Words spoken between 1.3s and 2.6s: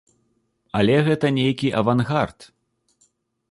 нейкі авангард.